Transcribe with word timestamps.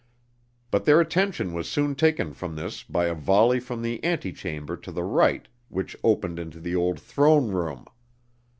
But 0.71 0.85
their 0.85 0.99
attention 0.99 1.53
was 1.53 1.69
soon 1.69 1.93
taken 1.93 2.33
from 2.33 2.55
this 2.55 2.81
by 2.81 3.05
a 3.05 3.13
volley 3.13 3.59
from 3.59 3.83
the 3.83 4.03
antechamber 4.03 4.75
to 4.77 4.91
the 4.91 5.03
right 5.03 5.47
which 5.69 5.95
opened 6.03 6.39
into 6.39 6.59
the 6.59 6.75
old 6.75 6.99
throne 6.99 7.49
room. 7.49 7.85